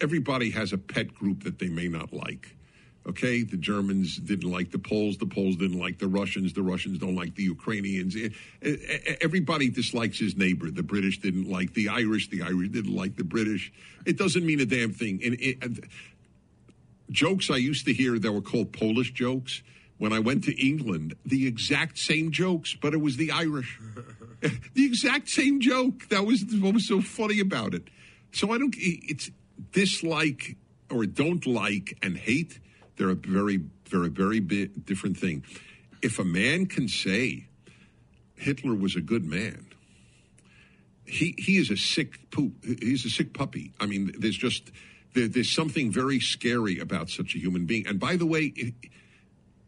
[0.00, 2.56] everybody has a pet group that they may not like.
[3.06, 6.98] Okay, the Germans didn't like the Poles, the Poles didn't like the Russians, the Russians
[6.98, 8.16] don't like the Ukrainians.
[9.20, 10.70] Everybody dislikes his neighbor.
[10.70, 13.72] The British didn't like the Irish, the Irish didn't like the British.
[14.06, 15.20] It doesn't mean a damn thing.
[15.22, 15.84] And it,
[17.10, 19.62] jokes I used to hear that were called Polish jokes
[19.98, 23.78] when I went to England, the exact same jokes, but it was the Irish.
[24.40, 26.08] the exact same joke.
[26.08, 27.84] That was what was so funny about it.
[28.32, 28.74] So I don't.
[28.76, 29.30] It's
[29.72, 30.56] dislike
[30.90, 32.60] or don't like and hate,
[32.96, 35.44] they're a very, very, very bit different thing.
[36.02, 37.48] If a man can say
[38.34, 39.66] Hitler was a good man,
[41.06, 42.64] he he is a sick poop.
[42.64, 43.72] He's a sick puppy.
[43.80, 44.70] I mean, there's just
[45.14, 47.86] there, there's something very scary about such a human being.
[47.86, 48.52] And by the way,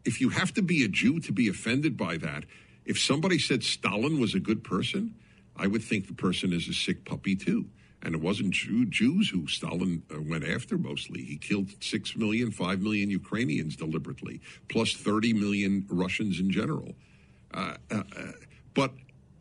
[0.07, 2.45] if you have to be a Jew to be offended by that,
[2.85, 5.15] if somebody said Stalin was a good person,
[5.57, 7.67] I would think the person is a sick puppy too
[8.03, 11.25] And it wasn't Jew, Jews who Stalin uh, went after mostly.
[11.25, 16.95] He killed 6 million, 5 million Ukrainians deliberately, plus 30 million Russians in general.
[17.53, 18.33] Uh, uh, uh,
[18.75, 18.93] but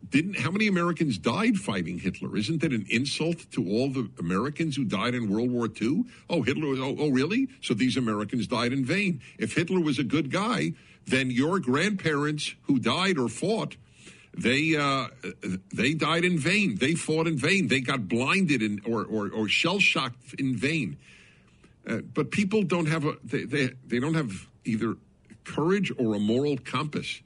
[0.09, 2.35] didn't how many Americans died fighting Hitler?
[2.35, 6.05] Isn't that an insult to all the Americans who died in World War II?
[6.29, 7.47] Oh, Hitler was, oh, oh really?
[7.61, 9.21] So these Americans died in vain.
[9.37, 10.73] If Hitler was a good guy,
[11.07, 13.75] then your grandparents who died or fought
[14.37, 15.07] they uh,
[15.73, 16.75] they died in vain.
[16.75, 17.67] They fought in vain.
[17.67, 20.97] They got blinded in, or, or, or shell shocked in vain.
[21.87, 24.95] Uh, but people don't have a they, they, they don't have either
[25.45, 27.21] courage or a moral compass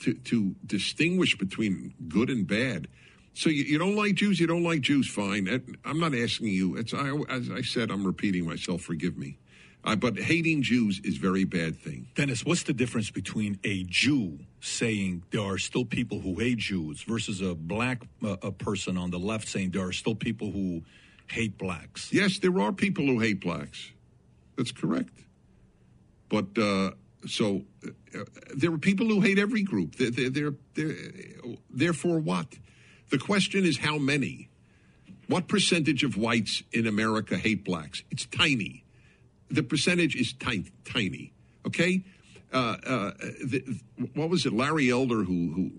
[0.00, 2.88] to, to distinguish between good and bad.
[3.34, 5.48] So you, you don't like Jews, you don't like Jews, fine.
[5.84, 6.76] I'm not asking you.
[6.76, 8.82] It's I, as I said, I'm repeating myself.
[8.82, 9.38] Forgive me.
[9.82, 12.08] Uh, but hating Jews is very bad thing.
[12.14, 17.02] Dennis, what's the difference between a Jew saying there are still people who hate Jews
[17.02, 20.82] versus a black uh, a person on the left saying there are still people who
[21.28, 22.12] hate blacks?
[22.12, 23.90] Yes, there are people who hate blacks.
[24.56, 25.18] That's correct.
[26.28, 26.90] But uh,
[27.26, 29.96] so uh, there are people who hate every group.
[29.96, 30.94] They're, they're, they're,
[31.68, 32.46] therefore, what?
[33.10, 34.48] The question is how many?
[35.26, 38.02] What percentage of whites in America hate blacks?
[38.10, 38.84] It's tiny
[39.50, 40.70] the percentage is tiny.
[40.84, 41.32] tiny
[41.66, 42.04] okay,
[42.52, 43.10] uh, uh,
[43.44, 43.80] the,
[44.14, 44.52] what was it?
[44.52, 45.70] Larry Elder, who, who,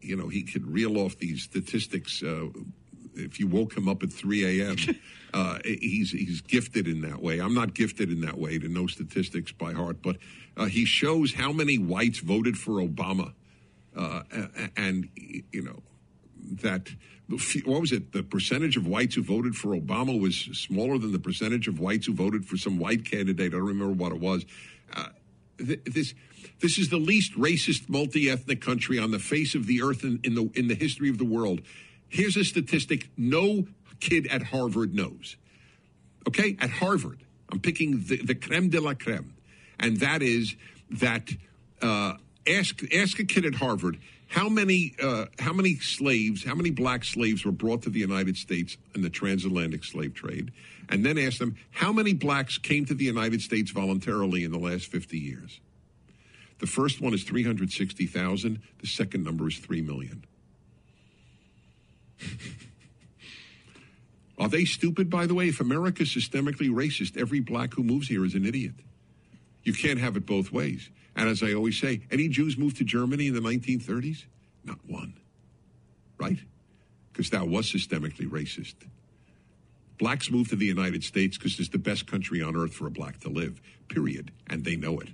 [0.00, 2.22] you know, he could reel off these statistics.
[3.18, 4.76] If you woke him up at 3 a.m.,
[5.34, 7.38] uh, he's he's gifted in that way.
[7.38, 10.16] I'm not gifted in that way to know statistics by heart, but
[10.56, 13.32] uh, he shows how many whites voted for Obama,
[13.96, 14.22] uh,
[14.76, 15.82] and you know
[16.62, 16.88] that
[17.28, 18.12] what was it?
[18.12, 22.06] The percentage of whites who voted for Obama was smaller than the percentage of whites
[22.06, 23.52] who voted for some white candidate.
[23.52, 24.46] I don't remember what it was.
[24.94, 25.08] Uh,
[25.58, 26.14] th- this
[26.60, 30.34] this is the least racist, multi-ethnic country on the face of the earth in, in
[30.34, 31.60] the in the history of the world.
[32.08, 33.66] Here's a statistic: no
[34.00, 35.36] kid at Harvard knows.
[36.26, 39.34] Okay, at Harvard, I'm picking the, the creme de la creme,
[39.78, 40.56] and that is
[40.90, 41.30] that.
[41.80, 42.14] Uh,
[42.48, 47.04] ask ask a kid at Harvard how many uh, how many slaves, how many black
[47.04, 50.52] slaves were brought to the United States in the transatlantic slave trade,
[50.88, 54.58] and then ask them how many blacks came to the United States voluntarily in the
[54.58, 55.60] last 50 years.
[56.58, 58.60] The first one is 360,000.
[58.80, 60.24] The second number is 3 million.
[64.38, 65.48] Are they stupid, by the way?
[65.48, 68.74] If America is systemically racist, every black who moves here is an idiot.
[69.64, 70.90] You can't have it both ways.
[71.16, 74.24] And as I always say, any Jews moved to Germany in the 1930s?
[74.64, 75.14] Not one.
[76.18, 76.38] Right?
[77.12, 78.74] Because that was systemically racist.
[79.98, 82.90] Blacks moved to the United States because it's the best country on earth for a
[82.90, 84.30] black to live, period.
[84.46, 85.08] And they know it.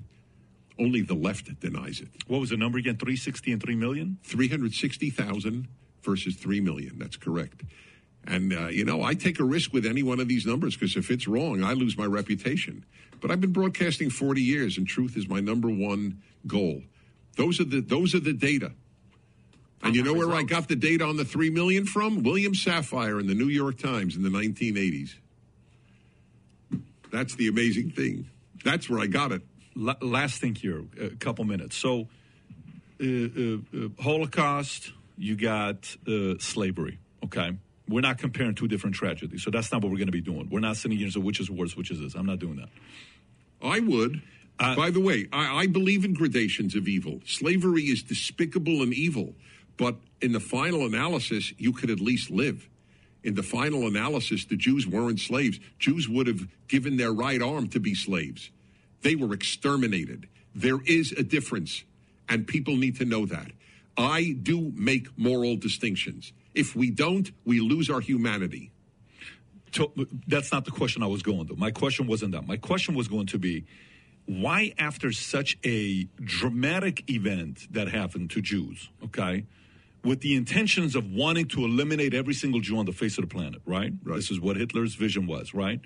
[0.79, 2.09] Only the left denies it.
[2.27, 2.97] What was the number again?
[2.97, 4.19] 360 and 3 million?
[4.25, 5.69] 360,000
[6.05, 6.99] versus 3 million.
[6.99, 7.62] That's correct.
[8.27, 10.97] And, uh, you know, I take a risk with any one of these numbers because
[10.97, 12.85] if it's wrong, I lose my reputation.
[13.21, 16.83] But I've been broadcasting 40 years, and truth is my number one goal.
[17.37, 18.73] Those are the, those are the data.
[19.83, 22.23] And you know where I got the data on the 3 million from?
[22.23, 25.14] William Safire in the New York Times in the 1980s.
[27.12, 28.29] That's the amazing thing.
[28.64, 29.43] That's where I got it.
[29.77, 31.77] last thing here, a couple minutes.
[31.77, 32.09] So,
[33.01, 37.57] uh, uh, uh, Holocaust, you got uh, slavery, okay?
[37.88, 39.42] We're not comparing two different tragedies.
[39.42, 40.48] So that's not what we're going to be doing.
[40.50, 42.14] We're not sitting here and saying which is worse, which is this.
[42.14, 42.68] I'm not doing that.
[43.62, 44.22] I would.
[44.59, 47.20] Uh, By the way, I, I believe in gradations of evil.
[47.27, 49.35] Slavery is despicable and evil,
[49.77, 52.68] but in the final analysis, you could at least live.
[53.24, 55.59] In the final analysis, the Jews weren't slaves.
[55.79, 58.50] Jews would have given their right arm to be slaves.
[59.03, 60.29] They were exterminated.
[60.55, 61.85] There is a difference,
[62.29, 63.50] and people need to know that.
[63.96, 66.33] I do make moral distinctions.
[66.54, 68.70] If we don't, we lose our humanity.
[69.72, 69.92] So,
[70.26, 71.57] that's not the question I was going to.
[71.57, 72.46] My question wasn't that.
[72.46, 73.64] My question was going to be
[74.26, 79.44] why, after such a dramatic event that happened to Jews, okay,
[80.02, 83.35] with the intentions of wanting to eliminate every single Jew on the face of the
[83.35, 83.92] planet, right?
[84.02, 84.16] right.
[84.16, 85.80] This is what Hitler's vision was, right?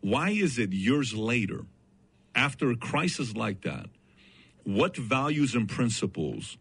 [0.00, 1.66] Why is it years later,
[2.34, 3.86] after a crisis like that,
[4.64, 6.56] what values and principles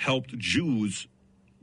[0.00, 1.06] helped Jews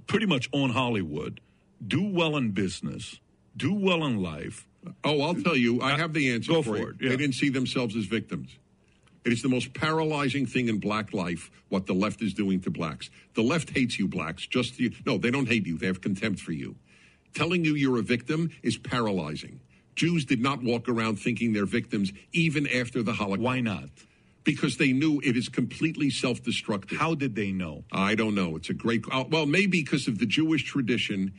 [0.05, 1.41] pretty much own Hollywood,
[1.85, 3.19] do well in business,
[3.55, 4.67] do well in life.
[5.03, 6.97] Oh, I'll tell you, I uh, have the answer Go for, for it.
[7.01, 7.09] Yeah.
[7.09, 8.55] They didn't see themselves as victims.
[9.25, 12.69] It is the most paralyzing thing in black life what the left is doing to
[12.69, 13.09] blacks.
[13.33, 14.45] The left hates you blacks.
[14.45, 15.79] Just you, no, they don't hate you.
[15.79, 16.75] They have contempt for you.
[17.33, 19.59] Telling you you're a victim is paralyzing.
[19.95, 23.41] Jews did not walk around thinking they're victims even after the Holocaust.
[23.41, 23.89] Why not?
[24.47, 26.97] Because they knew it is completely self-destructive.
[26.97, 27.83] How did they know?
[27.91, 28.55] I don't know.
[28.55, 29.03] It's a great.
[29.11, 31.33] Uh, well, maybe because of the Jewish tradition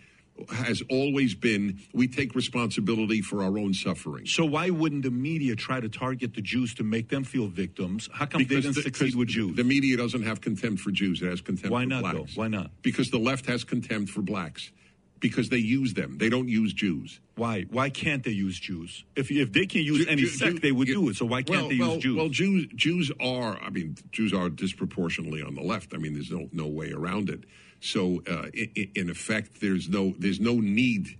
[0.52, 4.26] has always been we take responsibility for our own suffering.
[4.26, 8.10] So why wouldn't the media try to target the Jews to make them feel victims?
[8.12, 9.56] How come they didn't the, succeed with Jews?
[9.56, 12.34] The media doesn't have contempt for Jews; it has contempt Why for not, blacks.
[12.34, 12.42] though?
[12.42, 12.70] Why not?
[12.82, 14.70] Because the left has contempt for blacks.
[15.20, 16.18] Because they use them.
[16.18, 17.18] They don't use Jews.
[17.34, 17.62] Why?
[17.70, 19.04] Why can't they use Jews?
[19.16, 20.94] If if they can use Jew- any Jew- sect, Jew- they would yeah.
[20.94, 21.16] do it.
[21.16, 22.16] So why can't well, they well, use Jews?
[22.16, 23.58] Well, Jews Jews are.
[23.60, 25.92] I mean, Jews are disproportionately on the left.
[25.94, 27.40] I mean, there's no no way around it.
[27.80, 31.16] So, uh, in, in effect, there's no there's no need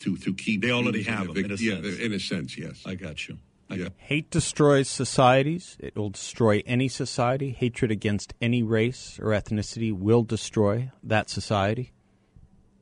[0.00, 0.62] to to keep.
[0.62, 1.98] They already have the them, in a yeah, sense.
[1.98, 2.82] in a sense, yes.
[2.86, 3.38] I got you.
[3.70, 3.82] I Yeah.
[3.84, 5.76] got Hate destroys societies.
[5.78, 7.50] It will destroy any society.
[7.50, 11.92] Hatred against any race or ethnicity will destroy that society.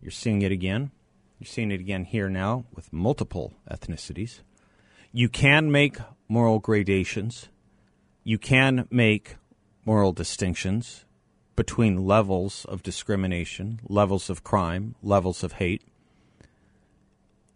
[0.01, 0.91] You're seeing it again.
[1.39, 4.41] You're seeing it again here now with multiple ethnicities.
[5.13, 7.49] You can make moral gradations.
[8.25, 9.37] You can make
[9.85, 11.05] moral distinctions
[11.57, 15.83] between levels of discrimination, levels of crime, levels of hate.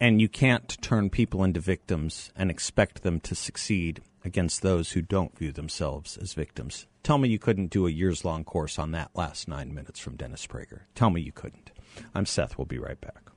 [0.01, 5.03] And you can't turn people into victims and expect them to succeed against those who
[5.03, 6.87] don't view themselves as victims.
[7.03, 10.17] Tell me you couldn't do a years long course on that last nine minutes from
[10.17, 10.81] Dennis Prager.
[10.95, 11.71] Tell me you couldn't.
[12.15, 12.59] I'm Seth.
[12.59, 13.33] We'll be right back.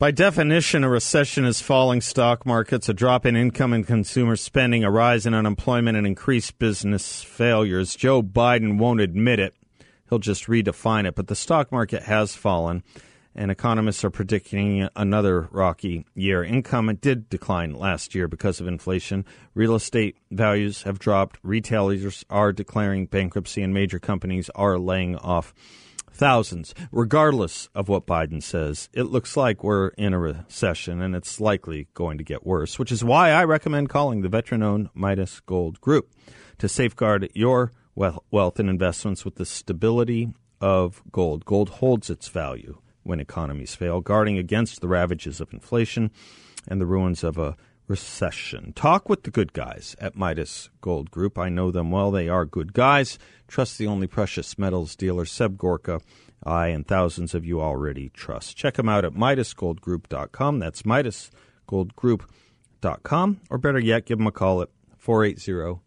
[0.00, 4.82] By definition, a recession is falling stock markets, a drop in income and consumer spending,
[4.82, 7.96] a rise in unemployment, and increased business failures.
[7.96, 9.54] Joe Biden won't admit it.
[10.08, 11.14] He'll just redefine it.
[11.14, 12.82] But the stock market has fallen,
[13.34, 16.42] and economists are predicting another rocky year.
[16.42, 19.24] Income did decline last year because of inflation.
[19.54, 21.38] Real estate values have dropped.
[21.42, 25.54] Retailers are declaring bankruptcy, and major companies are laying off
[26.12, 26.74] thousands.
[26.92, 31.88] Regardless of what Biden says, it looks like we're in a recession and it's likely
[31.94, 35.80] going to get worse, which is why I recommend calling the veteran owned Midas Gold
[35.80, 36.10] Group
[36.58, 41.44] to safeguard your wealth and investments with the stability of gold.
[41.44, 46.10] Gold holds its value when economies fail, guarding against the ravages of inflation
[46.68, 47.56] and the ruins of a
[47.90, 48.72] recession.
[48.74, 51.36] Talk with the good guys at Midas Gold Group.
[51.36, 52.12] I know them well.
[52.12, 53.18] They are good guys.
[53.48, 56.00] Trust the only precious metals dealer, Seb Gorka.
[56.44, 58.56] I and thousands of you already trust.
[58.56, 60.60] Check them out at MidasGoldGroup.com.
[60.60, 63.40] That's MidasGoldGroup.com.
[63.50, 65.80] Or better yet, give them a call at 480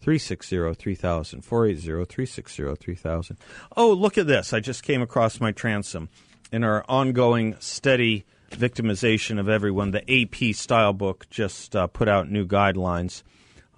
[0.00, 1.42] 360 3000.
[1.42, 3.38] 480 360 3000.
[3.76, 4.52] Oh, look at this.
[4.52, 6.10] I just came across my transom
[6.54, 9.90] in our ongoing steady victimization of everyone.
[9.90, 13.24] The AP style book just uh, put out new guidelines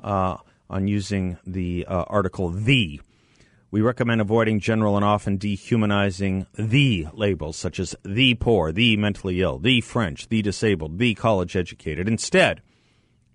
[0.05, 0.37] uh,
[0.69, 3.01] on using the uh, article the.
[3.71, 9.41] We recommend avoiding general and often dehumanizing the labels such as the poor, the mentally
[9.41, 12.07] ill, the French, the disabled, the college educated.
[12.07, 12.61] Instead,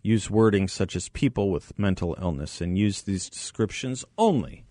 [0.04, 4.66] use wording such as people with mental illness and use these descriptions only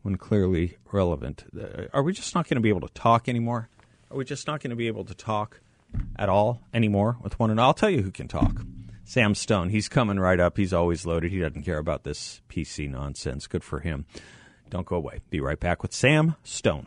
[0.00, 1.44] when clearly relevant.
[1.54, 3.68] Uh, Are we just not going to be able to talk anymore?
[4.10, 5.60] Are we just not going to be able to talk
[6.16, 7.66] at all anymore with one another?
[7.66, 8.62] I'll tell you who can talk.
[9.04, 9.70] Sam Stone.
[9.70, 10.56] He's coming right up.
[10.56, 11.30] He's always loaded.
[11.30, 13.46] He doesn't care about this PC nonsense.
[13.46, 14.06] Good for him.
[14.68, 15.20] Don't go away.
[15.30, 16.86] Be right back with Sam Stone.